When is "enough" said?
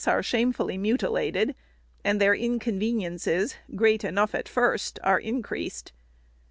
4.03-4.33